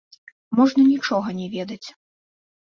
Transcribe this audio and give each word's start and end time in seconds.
Можна 0.59 0.85
нічога 0.93 1.29
не 1.41 1.47
ведаць. 1.57 1.87